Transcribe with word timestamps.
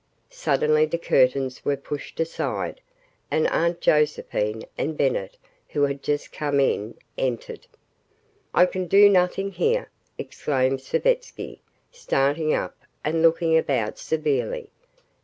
Suddenly 0.31 0.87
the 0.87 0.97
curtains 0.97 1.63
were 1.63 1.77
pushed 1.77 2.19
aside 2.19 2.81
and 3.29 3.47
Aunt 3.49 3.81
Josephine 3.81 4.63
and 4.75 4.97
Bennett, 4.97 5.37
who 5.69 5.83
had 5.83 6.01
just 6.01 6.31
come 6.31 6.59
in, 6.59 6.95
entered. 7.19 7.67
"I 8.51 8.65
can 8.65 8.87
do 8.87 9.07
nothing 9.07 9.51
here," 9.51 9.91
exclaimed 10.17 10.81
Savetsky, 10.81 11.61
starting 11.91 12.51
up 12.51 12.75
and 13.03 13.21
looking 13.21 13.55
about 13.55 13.99
severely. 13.99 14.69